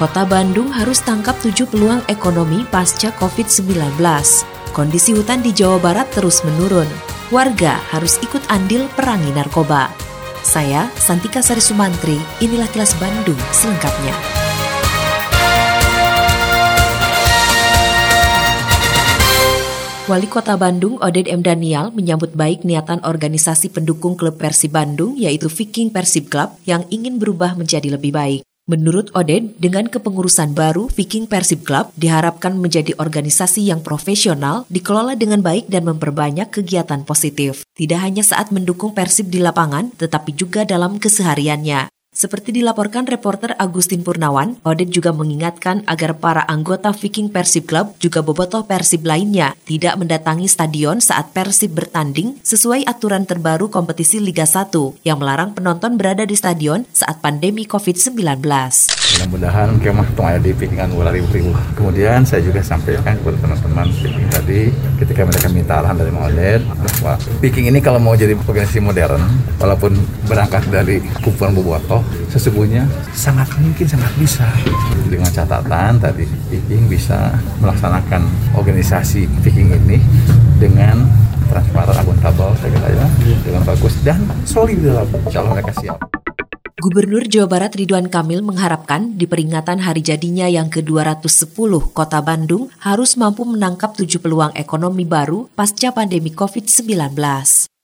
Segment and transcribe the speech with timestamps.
[0.00, 4.00] Kota Bandung harus tangkap tujuh peluang ekonomi pasca COVID-19.
[4.72, 6.88] Kondisi hutan di Jawa Barat terus menurun.
[7.28, 9.92] Warga harus ikut andil perangi narkoba.
[10.40, 14.16] Saya, Santika Sari Sumantri, inilah kilas Bandung selengkapnya.
[20.08, 21.44] Wali Kota Bandung Oded M.
[21.44, 27.20] Daniel menyambut baik niatan organisasi pendukung klub Persib Bandung yaitu Viking Persib Club yang ingin
[27.20, 28.49] berubah menjadi lebih baik.
[28.70, 35.42] Menurut Oded, dengan kepengurusan baru, Viking Persib Club diharapkan menjadi organisasi yang profesional, dikelola dengan
[35.42, 37.66] baik dan memperbanyak kegiatan positif.
[37.74, 41.99] Tidak hanya saat mendukung Persib di lapangan, tetapi juga dalam kesehariannya.
[42.20, 48.20] Seperti dilaporkan reporter Agustin Purnawan, Oded juga mengingatkan agar para anggota Viking Persib Club juga
[48.20, 55.00] bobotoh Persib lainnya tidak mendatangi stadion saat Persib bertanding sesuai aturan terbaru kompetisi Liga 1
[55.00, 58.99] yang melarang penonton berada di stadion saat pandemi COVID-19.
[59.16, 61.50] Mudah-mudahan kemah tong di pikingan ulah ribu-ribu.
[61.74, 63.86] Kemudian saya juga sampaikan kepada teman-teman
[64.30, 64.70] tadi
[65.02, 69.20] ketika mereka minta arahan dari Modern bahwa Viking ini kalau mau jadi organisasi modern
[69.56, 69.96] walaupun
[70.28, 72.84] berangkat dari kumpulan bobotoh sesungguhnya
[73.16, 74.46] sangat mungkin sangat bisa
[75.08, 79.98] dengan catatan tadi Viking bisa melaksanakan organisasi Viking ini
[80.60, 81.08] dengan
[81.50, 83.06] transparan akuntabel saya kira ya
[83.42, 86.19] dengan bagus dan solid dalam Allah mereka siap.
[86.80, 93.20] Gubernur Jawa Barat Ridwan Kamil mengharapkan di peringatan hari jadinya yang ke-210 Kota Bandung harus
[93.20, 96.88] mampu menangkap tujuh peluang ekonomi baru pasca pandemi COVID-19.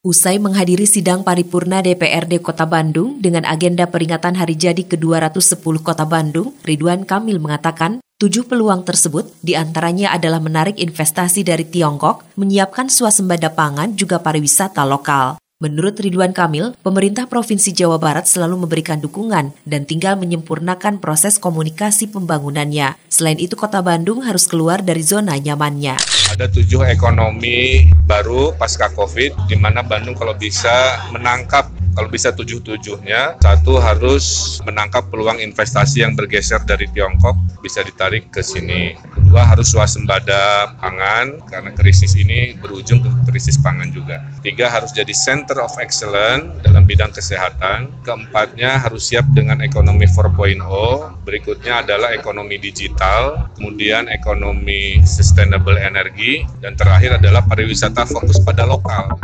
[0.00, 6.56] Usai menghadiri sidang paripurna DPRD Kota Bandung dengan agenda peringatan hari jadi ke-210 Kota Bandung,
[6.64, 13.52] Ridwan Kamil mengatakan Tujuh peluang tersebut di antaranya adalah menarik investasi dari Tiongkok, menyiapkan swasembada
[13.52, 15.36] pangan juga pariwisata lokal.
[15.56, 22.12] Menurut Ridwan Kamil, pemerintah Provinsi Jawa Barat selalu memberikan dukungan dan tinggal menyempurnakan proses komunikasi
[22.12, 23.00] pembangunannya.
[23.08, 25.96] Selain itu, Kota Bandung harus keluar dari zona nyamannya.
[26.28, 33.40] Ada tujuh ekonomi baru pasca COVID, di mana Bandung kalau bisa menangkap kalau bisa tujuh-tujuhnya,
[33.40, 37.32] satu harus menangkap peluang investasi yang bergeser dari Tiongkok,
[37.64, 38.92] bisa ditarik ke sini.
[39.16, 44.20] Kedua harus swasembada pangan, karena krisis ini berujung ke krisis pangan juga.
[44.44, 47.88] Tiga harus jadi center of excellence dalam bidang kesehatan.
[48.04, 51.24] Keempatnya harus siap dengan ekonomi 4.0.
[51.24, 59.16] Berikutnya adalah ekonomi digital, kemudian ekonomi sustainable energy, dan terakhir adalah pariwisata fokus pada lokal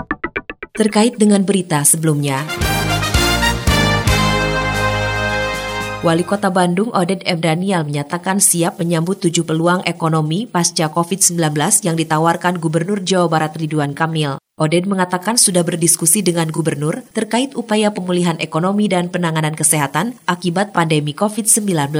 [0.72, 2.48] terkait dengan berita sebelumnya.
[6.02, 7.38] Wali Kota Bandung Oded M.
[7.38, 11.38] Daniel menyatakan siap menyambut tujuh peluang ekonomi pasca COVID-19
[11.86, 14.42] yang ditawarkan Gubernur Jawa Barat Ridwan Kamil.
[14.58, 21.14] Oded mengatakan sudah berdiskusi dengan gubernur terkait upaya pemulihan ekonomi dan penanganan kesehatan akibat pandemi
[21.14, 21.94] COVID-19.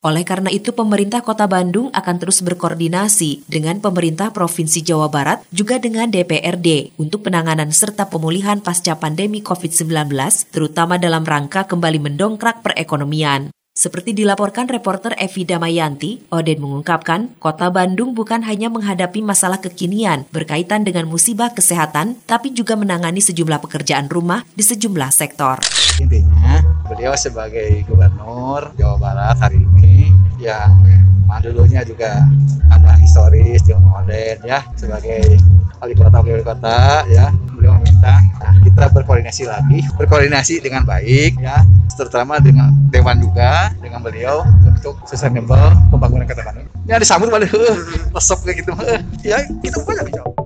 [0.00, 5.76] Oleh karena itu, pemerintah Kota Bandung akan terus berkoordinasi dengan pemerintah Provinsi Jawa Barat juga
[5.76, 10.08] dengan DPRD untuk penanganan serta pemulihan pasca pandemi COVID-19,
[10.48, 13.52] terutama dalam rangka kembali mendongkrak perekonomian.
[13.80, 20.84] Seperti dilaporkan reporter Evi Damayanti, Oden mengungkapkan, kota Bandung bukan hanya menghadapi masalah kekinian berkaitan
[20.84, 25.64] dengan musibah kesehatan, tapi juga menangani sejumlah pekerjaan rumah di sejumlah sektor.
[25.96, 26.60] Intinya,
[26.92, 30.76] beliau sebagai gubernur Jawa Barat hari ini yang
[31.40, 32.20] dulunya juga
[32.68, 35.40] ada historis di Oden ya sebagai
[35.80, 38.20] wali kota wali kota ya beliau nah,
[38.64, 41.62] kita berkoordinasi lagi berkoordinasi dengan baik ya.
[42.00, 46.66] Terutama dengan Dewan juga dengan beliau untuk sustainable pembangunan kota Bandung.
[46.88, 47.52] Ya disambut balik
[48.16, 48.72] resep kayak gitu
[49.22, 50.39] ya kita banyak dijawab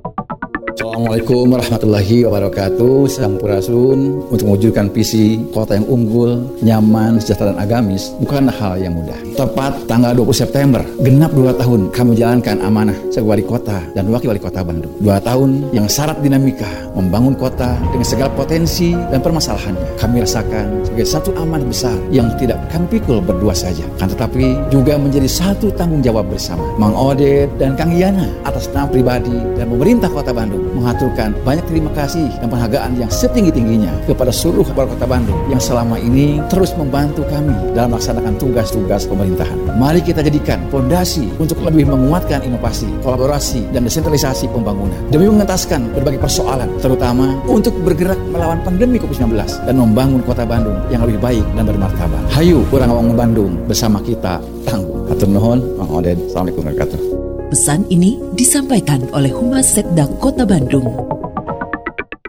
[0.75, 3.07] Assalamualaikum warahmatullahi wabarakatuh.
[3.07, 9.15] Sampurasun Untuk mewujudkan visi kota yang unggul, nyaman, sejahtera dan agamis Bukan hal yang mudah.
[9.39, 14.35] Tepat tanggal 20 September Genap 2 tahun kami menjalankan amanah sebagai wali kota dan wakil
[14.35, 14.91] wali kota Bandung.
[14.99, 16.67] 2 tahun yang syarat dinamika
[16.99, 22.59] Membangun kota dengan segala potensi dan permasalahannya Kami rasakan sebagai satu amanah besar Yang tidak
[22.75, 23.87] kami pikul berdua saja.
[24.03, 28.91] Kan tetapi juga menjadi satu tanggung jawab bersama Mang Ode dan Kang Yana Atas nama
[28.91, 34.69] pribadi dan pemerintah kota Bandung mengaturkan banyak terima kasih dan penghargaan yang setinggi-tingginya kepada seluruh
[34.77, 39.57] warga kota Bandung yang selama ini terus membantu kami dalam melaksanakan tugas-tugas pemerintahan.
[39.81, 46.21] Mari kita jadikan fondasi untuk lebih menguatkan inovasi, kolaborasi, dan desentralisasi pembangunan demi mengentaskan berbagai
[46.21, 51.65] persoalan, terutama untuk bergerak melawan pandemi COVID-19 dan membangun kota Bandung yang lebih baik dan
[51.65, 52.23] bermartabat.
[52.37, 55.09] Hayu, orang-orang Bandung bersama kita tangguh.
[55.09, 56.19] Atur nuhun, Mang Oded.
[56.29, 57.14] Assalamualaikum warahmatullahi wabarakatuh.
[57.55, 60.91] Pesan ini disampaikan oleh Humas Setda Kota Bandung.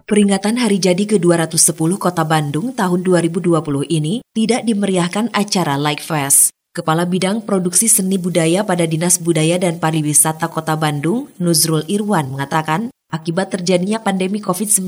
[0.05, 3.49] Peringatan Hari Jadi ke-210 Kota Bandung tahun 2020
[3.89, 6.53] ini tidak dimeriahkan acara Like Fest.
[6.77, 12.93] Kepala Bidang Produksi Seni Budaya pada Dinas Budaya dan Pariwisata Kota Bandung, Nuzrul Irwan, mengatakan
[13.15, 14.83] Akibat terjadinya pandemi COVID-19,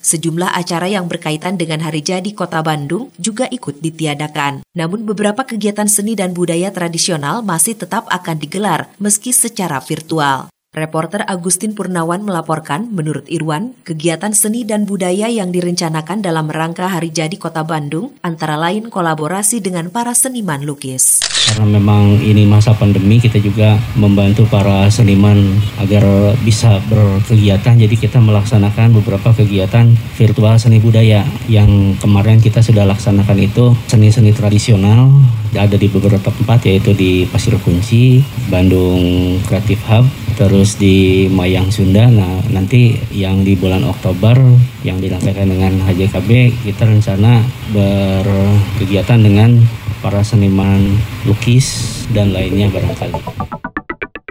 [0.00, 4.64] sejumlah acara yang berkaitan dengan Hari Jadi Kota Bandung juga ikut ditiadakan.
[4.72, 10.48] Namun beberapa kegiatan seni dan budaya tradisional masih tetap akan digelar meski secara virtual.
[10.76, 17.08] Reporter Agustin Purnawan melaporkan, menurut Irwan, kegiatan seni dan budaya yang direncanakan dalam rangka Hari
[17.16, 21.24] Jadi Kota Bandung antara lain kolaborasi dengan para seniman lukis.
[21.48, 27.80] Karena memang ini masa pandemi, kita juga membantu para seniman agar bisa berkegiatan.
[27.80, 34.36] Jadi kita melaksanakan beberapa kegiatan virtual seni budaya yang kemarin kita sudah laksanakan itu seni-seni
[34.36, 35.08] tradisional
[35.56, 38.20] ada di beberapa tempat yaitu di Pasir Kunci,
[38.52, 40.04] Bandung Creative Hub,
[40.36, 42.06] terus di Mayang Sunda.
[42.06, 44.36] Nah, nanti yang di bulan Oktober
[44.84, 47.40] yang dilaksanakan dengan HJKB kita rencana
[47.72, 49.64] berkegiatan dengan
[50.04, 50.94] para seniman
[51.24, 53.18] lukis dan lainnya barangkali.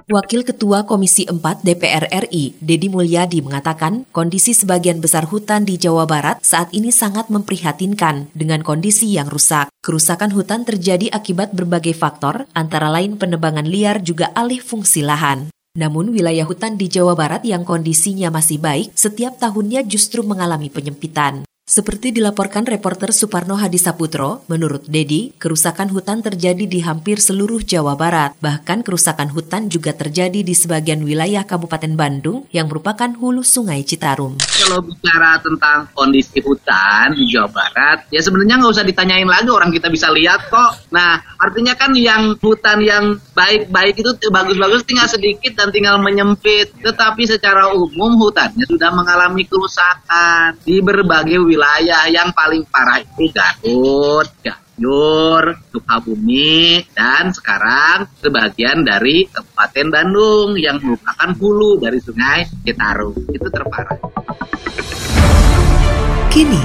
[0.05, 6.05] Wakil Ketua Komisi 4 DPR RI, Dedi Mulyadi mengatakan kondisi sebagian besar hutan di Jawa
[6.05, 9.73] Barat saat ini sangat memprihatinkan dengan kondisi yang rusak.
[9.81, 15.54] Kerusakan hutan terjadi akibat berbagai faktor, antara lain penebangan liar juga alih fungsi lahan.
[15.75, 21.43] Namun wilayah hutan di Jawa Barat yang kondisinya masih baik setiap tahunnya justru mengalami penyempitan.
[21.65, 28.37] Seperti dilaporkan reporter Suparno Hadisaputro, menurut Dedi, kerusakan hutan terjadi di hampir seluruh Jawa Barat.
[28.37, 34.37] Bahkan kerusakan hutan juga terjadi di sebagian wilayah Kabupaten Bandung yang merupakan hulu sungai Citarum.
[34.45, 39.73] Kalau bicara tentang kondisi hutan di Jawa Barat, ya sebenarnya nggak usah ditanyain lagi orang
[39.73, 40.93] kita bisa lihat kok.
[40.93, 46.77] Nah, artinya kan yang hutan yang baik-baik itu bagus-bagus tinggal sedikit dan tinggal menyempit.
[46.77, 53.31] Tetapi secara umum hutannya sudah mengalami kerusakan di berbagai wilayah wilayah yang paling parah itu
[53.31, 63.15] Garut, Cianjur, Sukabumi, dan sekarang sebagian dari Kabupaten Bandung yang merupakan hulu dari Sungai Citarum.
[63.31, 63.95] Itu terparah.
[66.27, 66.59] Kini,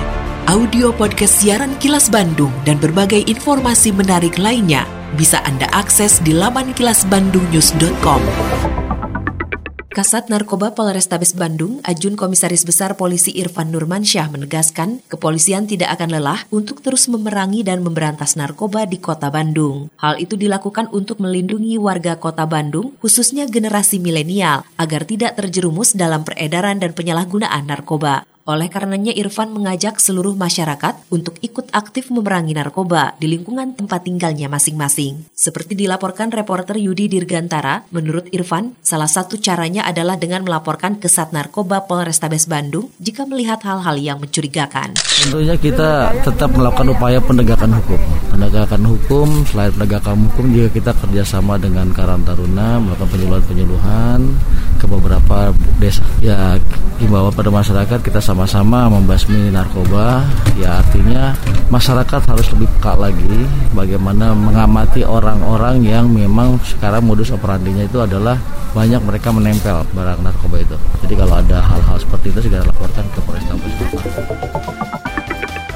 [0.51, 4.83] audio podcast siaran Kilas Bandung dan berbagai informasi menarik lainnya
[5.15, 8.60] bisa Anda akses di laman kilasbandungnews.com.
[9.91, 16.47] Kasat Narkoba Polrestabes Bandung, Ajun Komisaris Besar Polisi Irfan Nurmansyah menegaskan, kepolisian tidak akan lelah
[16.55, 19.91] untuk terus memerangi dan memberantas narkoba di kota Bandung.
[19.99, 26.23] Hal itu dilakukan untuk melindungi warga kota Bandung, khususnya generasi milenial, agar tidak terjerumus dalam
[26.23, 28.31] peredaran dan penyalahgunaan narkoba.
[28.49, 34.49] Oleh karenanya Irfan mengajak seluruh masyarakat untuk ikut aktif memerangi narkoba di lingkungan tempat tinggalnya
[34.49, 35.29] masing-masing.
[35.37, 41.37] Seperti dilaporkan reporter Yudi Dirgantara, menurut Irfan, salah satu caranya adalah dengan melaporkan ke Sat
[41.37, 44.97] Narkoba Polrestabes Bandung jika melihat hal-hal yang mencurigakan.
[44.97, 48.01] Tentunya kita tetap melakukan upaya penegakan hukum.
[48.33, 54.20] Penegakan hukum, selain penegakan hukum juga kita kerjasama dengan Karang Taruna melakukan penyuluhan-penyuluhan
[54.81, 56.01] ke beberapa desa.
[56.25, 56.56] Ya,
[56.97, 60.22] himbauan pada masyarakat kita sama sama-sama membasmi narkoba.
[60.55, 61.34] Ya artinya
[61.67, 63.43] masyarakat harus lebih peka lagi
[63.75, 68.39] bagaimana mengamati orang-orang yang memang sekarang modus operandinya itu adalah
[68.70, 70.79] banyak mereka menempel barang narkoba itu.
[71.03, 73.75] Jadi kalau ada hal-hal seperti itu segera laporkan ke Polrestabes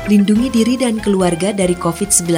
[0.04, 2.28] Lindungi diri dan keluarga dari COVID-19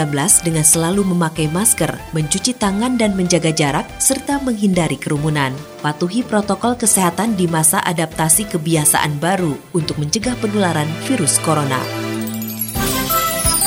[0.46, 5.50] dengan selalu memakai masker, mencuci tangan dan menjaga jarak, serta menghindari kerumunan.
[5.82, 11.82] Patuhi protokol kesehatan di masa adaptasi kebiasaan baru untuk mencegah penularan virus corona.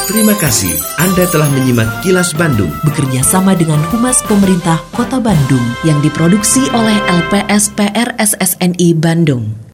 [0.07, 0.71] Terima kasih
[1.03, 2.71] Anda telah menyimak Kilas Bandung.
[2.87, 9.68] Bekerja sama dengan Humas Pemerintah Kota Bandung yang diproduksi oleh LPSPR SSNI Bandung.